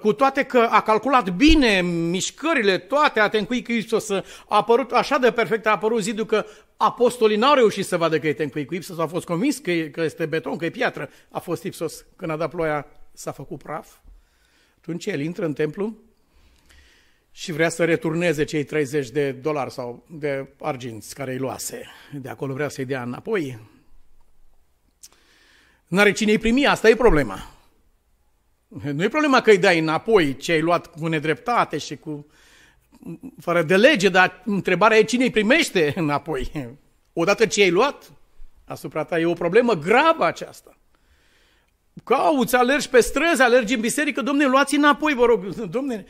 [0.01, 5.31] cu toate că a calculat bine mișcările toate, a tencuit Hristos, a apărut așa de
[5.31, 6.45] perfect, a apărut zidul că
[6.77, 10.01] apostolii n-au reușit să vadă că e tencuit Ipsos, au fost convins că, e, că
[10.01, 11.09] este beton, că e piatră.
[11.29, 13.95] A fost Ipsos, când a dat ploaia, s-a făcut praf.
[14.77, 15.97] Atunci el intră în templu
[17.31, 21.85] și vrea să returneze cei 30 de dolari sau de arginți care îi luase.
[22.13, 23.59] De acolo vrea să-i dea înapoi.
[25.87, 27.58] N-are cine îi primi, asta e problema.
[28.69, 32.27] Nu e problema că îi dai înapoi ce ai luat cu nedreptate și cu
[33.39, 36.77] fără de lege, dar întrebarea e cine îi primește înapoi.
[37.13, 38.11] Odată ce ai luat
[38.65, 40.77] asupra ta, e o problemă gravă aceasta.
[42.03, 45.45] Cauți, alergi pe străzi, alergi în biserică, domne, luați înapoi, vă rog.
[45.47, 46.05] Domne,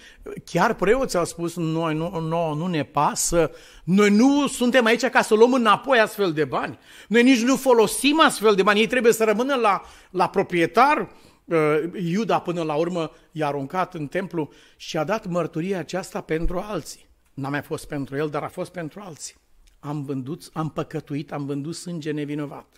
[0.45, 3.51] chiar preoții au spus, noi nu, nu, nu ne pasă,
[3.83, 6.79] noi nu suntem aici ca să luăm înapoi astfel de bani.
[7.07, 11.09] Noi nici nu folosim astfel de bani, ei trebuie să rămână la, la proprietar.
[11.49, 16.59] Uh, Iuda până la urmă i-a aruncat în templu și a dat mărturia aceasta pentru
[16.59, 17.07] alții.
[17.33, 19.35] N-a mai fost pentru el, dar a fost pentru alții.
[19.79, 22.77] Am vândut, am păcătuit, am vândut sânge nevinovat.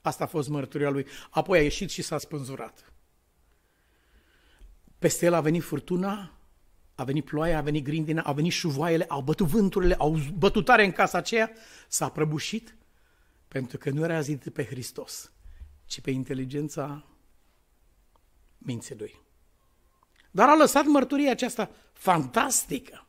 [0.00, 1.06] Asta a fost mărturia lui.
[1.30, 2.92] Apoi a ieșit și s-a spânzurat.
[4.98, 6.32] Peste el a venit furtuna,
[6.94, 10.84] a venit ploaia, a venit grindina, au venit șuvoaiele, au bătut vânturile, au bătut tare
[10.84, 11.52] în casa aceea,
[11.88, 12.76] s-a prăbușit,
[13.48, 15.32] pentru că nu era zidit pe Hristos,
[15.84, 17.04] ci pe inteligența
[18.58, 19.20] minții lui.
[20.30, 23.06] Dar a lăsat mărturia aceasta fantastică.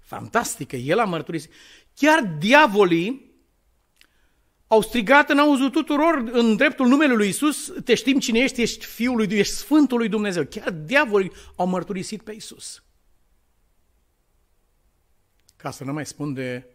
[0.00, 0.76] Fantastică.
[0.76, 1.52] El a mărturisit.
[1.94, 3.30] Chiar diavolii
[4.66, 8.84] au strigat în auzul tuturor în dreptul numelui lui Isus, te știm cine ești, ești
[8.84, 10.44] Fiul lui, ești Sfântul lui Dumnezeu.
[10.44, 12.82] Chiar diavolii au mărturisit pe Isus.
[15.56, 16.74] Ca să nu mai spun de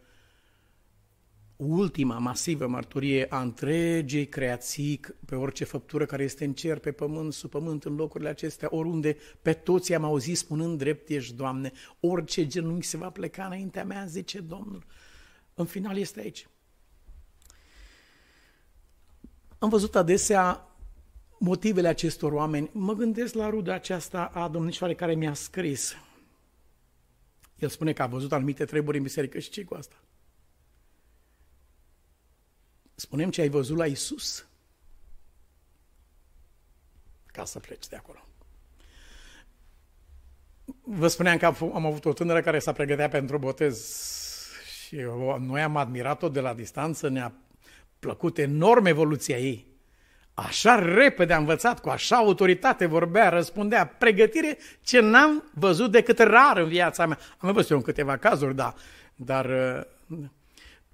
[1.56, 7.34] ultima masivă mărturie a întregii creații pe orice făptură care este în cer, pe pământ,
[7.34, 12.48] sub pământ, în locurile acestea, oriunde, pe toți am auzit spunând drept ești, Doamne, orice
[12.48, 14.84] genunchi se va pleca înaintea mea, zice Domnul.
[15.54, 16.48] În final este aici.
[19.58, 20.68] Am văzut adesea
[21.40, 22.70] motivele acestor oameni.
[22.72, 25.96] Mă gândesc la ruda aceasta a domnișoarei care mi-a scris.
[27.60, 29.96] El spune că a văzut anumite treburi în biserică și ce cu asta?
[32.96, 34.46] Spunem ce ai văzut la Isus
[37.26, 38.20] ca să pleci de acolo.
[40.82, 44.04] Vă spuneam că am avut o tânără care s-a pregătea pentru botez
[44.86, 44.96] și
[45.40, 47.34] noi am admirat-o de la distanță, ne-a
[48.00, 49.68] plăcut enorm evoluția ei.
[50.34, 56.58] Așa repede a învățat, cu așa autoritate vorbea, răspundea, pregătire ce n-am văzut decât rar
[56.58, 57.18] în viața mea.
[57.38, 58.74] Am văzut eu în câteva cazuri, da,
[59.16, 59.46] dar
[60.08, 60.18] uh,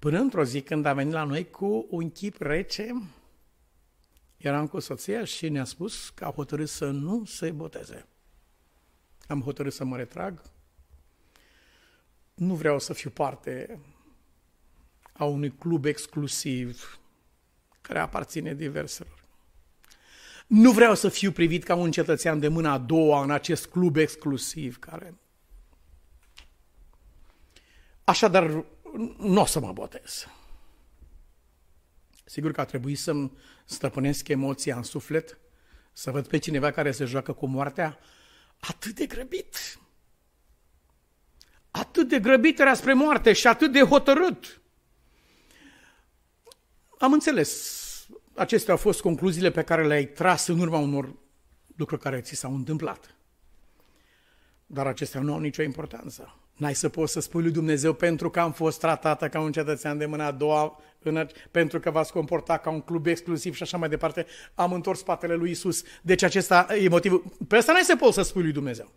[0.02, 3.02] până într-o zi când a venit la noi cu un chip rece,
[4.38, 8.06] eram cu soția și ne-a spus că a hotărât să nu se boteze.
[9.28, 10.42] Am hotărât să mă retrag.
[12.34, 13.80] Nu vreau să fiu parte
[15.14, 17.00] a unui club exclusiv
[17.82, 19.24] care aparține diverselor.
[20.48, 23.96] Nu vreau să fiu privit ca un cetățean de mâna a doua în acest club
[23.96, 25.16] exclusiv care...
[28.04, 28.66] Așadar,
[29.18, 30.28] nu o să mă botez.
[32.26, 33.32] Sigur că a trebuit să-mi
[33.66, 35.38] stăpânesc emoția în suflet,
[35.94, 38.00] să văd pe cineva care se joacă cu moartea
[38.60, 39.80] atât de grăbit.
[41.72, 44.62] Atât de grăbit era spre moarte și atât de hotărât.
[47.00, 47.80] Am înțeles.
[48.36, 51.16] Acestea au fost concluziile pe care le-ai tras în urma unor
[51.76, 53.16] lucruri care ți s-au întâmplat.
[54.66, 56.41] Dar acestea nu au nicio importanță.
[56.62, 59.98] N-ai să poți să spui lui Dumnezeu pentru că am fost tratată ca un cetățean
[59.98, 63.78] de mâna a doua, în, pentru că v-ați comportat ca un club exclusiv și așa
[63.78, 65.84] mai departe, am întors spatele lui Isus.
[66.02, 67.24] Deci acesta e motivul.
[67.48, 68.92] Pe asta n-ai să poți să spui lui Dumnezeu.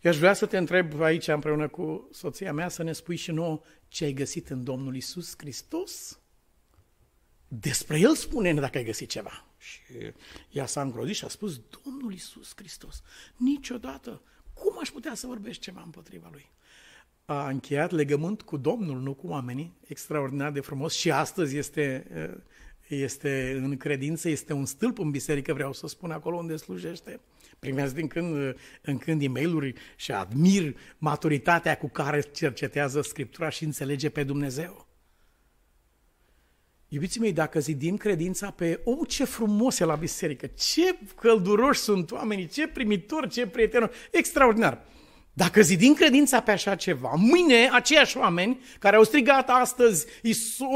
[0.00, 3.30] Eu aș vrea să te întreb aici împreună cu soția mea să ne spui și
[3.30, 6.20] nouă ce ai găsit în Domnul Isus Hristos
[7.48, 9.46] despre el spune dacă ai găsit ceva.
[9.58, 9.80] Și
[10.50, 13.02] ea s-a îngrozit și a spus, Domnul Iisus Hristos,
[13.36, 14.22] niciodată
[14.54, 16.54] cum aș putea să vorbesc ceva împotriva lui?
[17.28, 22.06] A încheiat legământ cu Domnul, nu cu oamenii, extraordinar de frumos și astăzi este,
[22.88, 27.20] este în credință, este un stâlp în biserică, vreau să spun acolo unde slujește.
[27.58, 33.64] Primesc din când în când e mail și admir maturitatea cu care cercetează Scriptura și
[33.64, 34.86] înțelege pe Dumnezeu.
[36.88, 42.10] Iubiții mei, dacă zidim credința pe, o, ce frumos e la biserică, ce călduroși sunt
[42.10, 44.84] oamenii, ce primitori, ce prieteni, extraordinar.
[45.38, 50.06] Dacă zidim credința pe așa ceva, mâine aceiași oameni care au strigat astăzi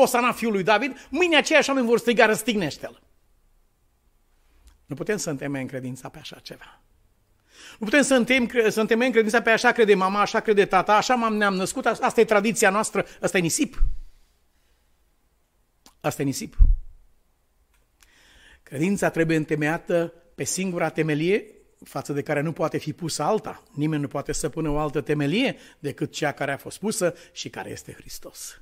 [0.01, 3.03] Osana fiului David, mâine aceiași oameni vor striga răstignește-l.
[4.87, 6.81] Nu putem să întemeiem credința pe așa ceva.
[7.79, 11.15] Nu putem să, întemeiem, să întemeiem credința pe așa crede mama, așa crede tata, așa
[11.15, 13.83] m-am ne-am născut, asta e tradiția noastră, asta e nisip.
[16.01, 16.57] Asta e nisip.
[18.63, 21.45] Credința trebuie întemeiată pe singura temelie
[21.85, 23.63] față de care nu poate fi pusă alta.
[23.73, 27.49] Nimeni nu poate să pună o altă temelie decât cea care a fost pusă și
[27.49, 28.61] care este Hristos.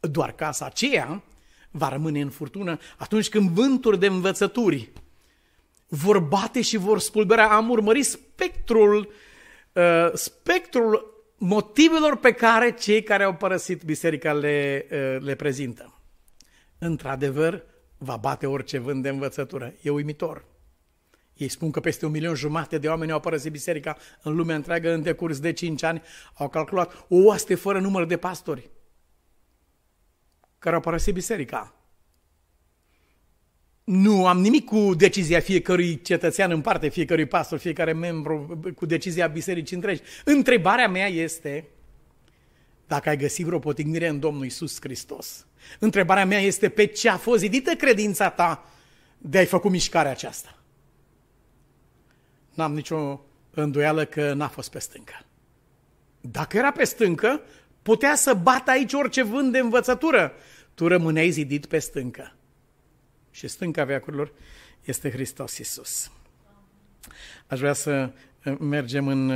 [0.00, 1.22] Doar casa aceea
[1.70, 4.92] va rămâne în furtună atunci când vânturi de învățături
[5.88, 7.56] vor bate și vor spulbera.
[7.56, 9.12] Am urmărit spectrul,
[9.72, 16.00] uh, spectrul motivelor pe care cei care au părăsit biserica le, uh, le prezintă
[16.78, 17.62] într-adevăr,
[17.98, 19.74] va bate orice vânt de învățătură.
[19.82, 20.44] E uimitor.
[21.36, 24.92] Ei spun că peste un milion jumate de oameni au părăsit biserica în lumea întreagă
[24.92, 26.02] în decurs de 5 ani.
[26.34, 28.70] Au calculat o oaste fără număr de pastori
[30.58, 31.74] care au părăsit biserica.
[33.84, 39.26] Nu am nimic cu decizia fiecărui cetățean în parte, fiecărui pastor, fiecare membru, cu decizia
[39.26, 40.02] bisericii întregi.
[40.24, 41.68] Întrebarea mea este
[42.86, 45.46] dacă ai găsit vreo potignire în Domnul Isus Hristos.
[45.78, 48.70] Întrebarea mea este pe ce a fost zidită credința ta
[49.18, 50.58] de ai făcut mișcarea aceasta?
[52.56, 55.24] N-am nicio îndoială că n-a fost pe stâncă.
[56.20, 57.40] Dacă era pe stâncă,
[57.82, 60.32] putea să bată aici orice vânt de învățătură.
[60.74, 62.32] Tu rămâneai zidit pe stâncă.
[63.30, 64.32] Și stânca veacurilor
[64.84, 66.10] este Hristos Iisus.
[67.46, 68.10] Aș vrea să
[68.58, 69.30] mergem în,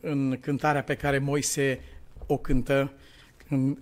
[0.00, 1.80] în cântarea pe care Moise
[2.26, 2.92] o cântă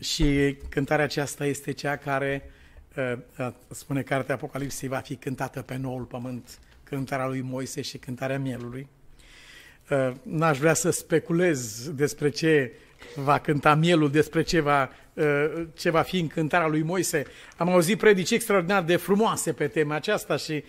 [0.01, 2.51] și cântarea aceasta este cea care,
[2.97, 6.59] uh, uh, spune cartea Apocalipsei, va fi cântată pe noul pământ,
[6.91, 8.88] cântarea lui Moise și cântarea mielului.
[9.91, 12.72] Uh, n-aș vrea să speculez despre ce
[13.14, 14.91] va cânta mielul, despre ce va,
[15.74, 17.24] ce va fi în cântarea lui Moise.
[17.57, 20.64] Am auzit predici extraordinar de frumoase pe tema aceasta și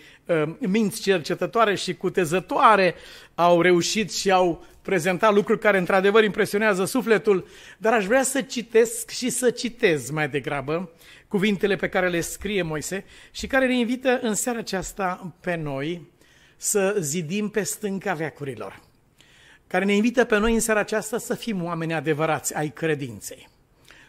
[0.58, 2.94] minți cercetătoare și cutezătoare
[3.34, 7.46] au reușit și au prezenta lucruri care într-adevăr impresionează sufletul,
[7.78, 10.90] dar aș vrea să citesc și să citez mai degrabă
[11.28, 16.11] cuvintele pe care le scrie Moise și care ne invită în seara aceasta pe noi
[16.62, 18.80] să zidim pe stânca veacurilor,
[19.66, 23.48] care ne invită pe noi în seara aceasta să fim oameni adevărați ai credinței.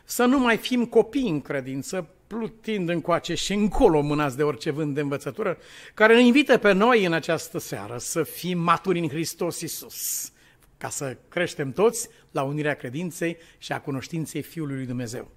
[0.04, 4.94] Să nu mai fim copii în credință, plutind încoace și încolo mânați de orice vânt
[4.94, 5.58] de învățătură,
[5.94, 10.32] care ne invită pe noi în această seară să fim maturi în Hristos Isus,
[10.78, 15.32] ca să creștem toți la unirea credinței și a cunoștinței Fiului lui Dumnezeu.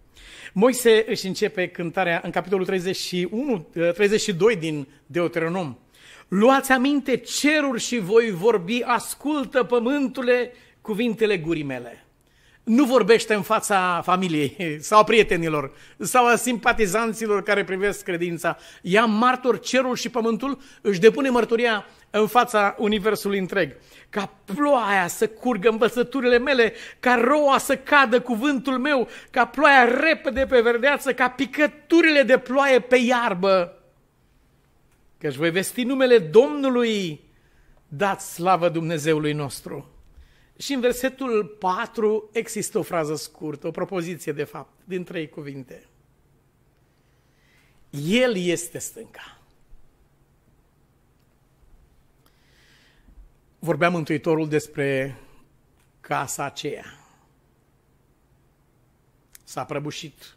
[0.52, 5.78] Moise își începe cântarea în capitolul 31, 32 eh, din Deuteronom.
[6.28, 12.06] Luați aminte ceruri și voi vorbi, ascultă pământule cuvintele gurii mele
[12.66, 18.58] nu vorbește în fața familiei sau a prietenilor sau a simpatizanților care privesc credința.
[18.82, 23.76] Ia martor cerul și pământul, își depune mărturia în fața universului întreg.
[24.10, 30.46] Ca ploaia să curgă învățăturile mele, ca roa să cadă cuvântul meu, ca ploaia repede
[30.46, 33.75] pe verdeață, ca picăturile de ploaie pe iarbă.
[35.26, 37.24] Că-și voi vesti numele Domnului,
[37.88, 39.90] dați slavă Dumnezeului nostru.
[40.58, 45.86] Și în versetul 4 există o frază scurtă, o propoziție de fapt, din trei cuvinte.
[47.90, 49.40] El este stânca.
[53.58, 55.18] Vorbea Mântuitorul despre
[56.00, 56.84] casa aceea.
[59.44, 60.36] S-a prăbușit.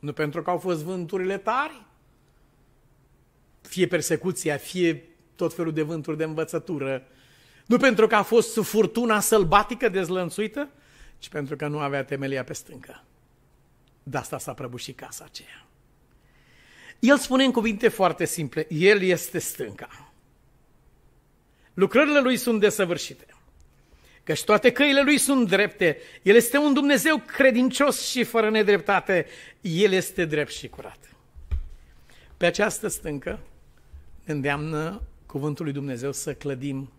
[0.00, 1.84] Nu pentru că au fost vânturile tari,
[3.66, 5.04] fie persecuția, fie
[5.36, 7.06] tot felul de vânturi de învățătură,
[7.66, 10.68] nu pentru că a fost furtuna sălbatică dezlănțuită,
[11.18, 13.04] ci pentru că nu avea temelia pe stâncă.
[14.02, 15.66] De asta s-a prăbușit casa aceea.
[16.98, 20.12] El spune în cuvinte foarte simple, El este stânca.
[21.74, 23.26] Lucrările Lui sunt desăvârșite.
[24.24, 25.98] Căci toate căile Lui sunt drepte.
[26.22, 29.26] El este un Dumnezeu credincios și fără nedreptate.
[29.60, 30.98] El este drept și curat.
[32.36, 33.40] Pe această stâncă
[34.26, 36.92] îndeamnă cuvântul lui Dumnezeu să clădim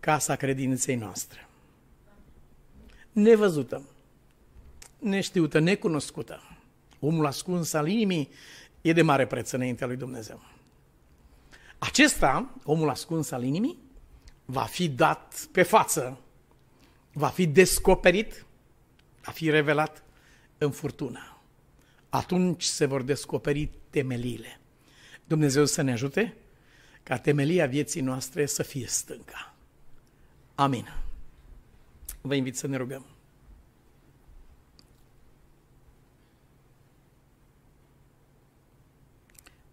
[0.00, 1.48] casa credinței noastre.
[3.12, 3.82] Nevăzută,
[4.98, 6.42] neștiută, necunoscută.
[7.00, 8.28] Omul ascuns al inimii
[8.80, 10.42] e de mare preț înaintea lui Dumnezeu.
[11.78, 13.78] Acesta, omul ascuns al inimii,
[14.44, 16.20] va fi dat pe față,
[17.12, 18.46] va fi descoperit,
[19.22, 20.04] va fi revelat
[20.58, 21.38] în furtună.
[22.08, 24.59] Atunci se vor descoperi temeliile.
[25.30, 26.34] Dumnezeu să ne ajute
[27.02, 29.54] ca temelia vieții noastre să fie stânca.
[30.54, 30.88] Amin.
[32.20, 33.06] Vă invit să ne rugăm.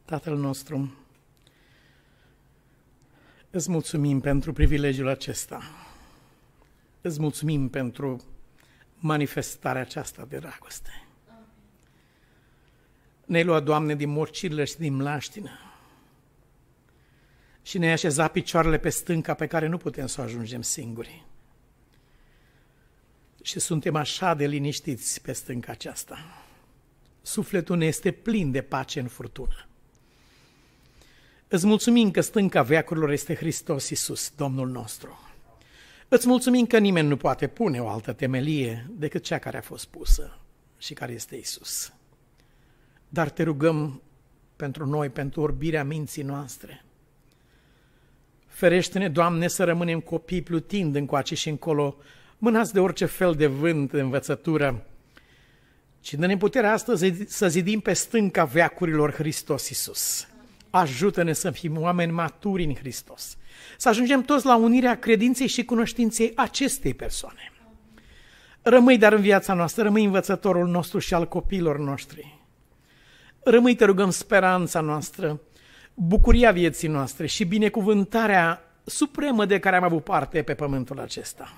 [0.06, 0.94] Tatăl nostru,
[3.50, 5.62] îți mulțumim pentru privilegiul acesta.
[7.02, 8.24] Îți mulțumim pentru
[8.96, 11.07] manifestarea aceasta de dragoste.
[13.28, 15.50] Ne-ai luat, Doamne, din morcirile și din mlaștină
[17.68, 21.26] și ne-ai așezat picioarele pe stânca pe care nu putem să o ajungem singuri.
[23.42, 26.18] Și suntem așa de liniștiți pe stânca aceasta.
[27.22, 29.68] Sufletul ne este plin de pace în furtună.
[31.48, 35.20] Îți mulțumim că stânca veacurilor este Hristos Iisus, Domnul nostru.
[36.08, 39.86] Îți mulțumim că nimeni nu poate pune o altă temelie decât cea care a fost
[39.86, 40.38] pusă
[40.78, 41.92] și care este Isus.
[43.10, 44.02] Dar te rugăm
[44.56, 46.86] pentru noi, pentru orbirea minții noastre.
[48.48, 51.96] Ferește-ne, Doamne, să rămânem copii plutind încoace și încolo,
[52.38, 54.86] mânați de orice fel de vânt, de învățătură,
[56.00, 60.28] ci dă-ne puterea astăzi să zidim pe stânca veacurilor Hristos Iisus.
[60.70, 63.38] Ajută-ne să fim oameni maturi în Hristos.
[63.78, 67.52] Să ajungem toți la unirea credinței și cunoștinței acestei persoane.
[68.62, 72.37] Rămâi dar în viața noastră, rămâi învățătorul nostru și al copiilor noștri.
[73.50, 75.42] Rămâi, te rugăm, speranța noastră,
[75.94, 81.54] bucuria vieții noastre și binecuvântarea supremă de care am avut parte pe pământul acesta.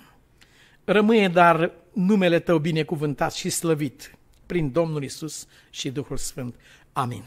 [0.84, 6.56] Rămâie dar numele Tău binecuvântat și slăvit prin Domnul Isus și Duhul Sfânt.
[6.94, 7.24] Amin.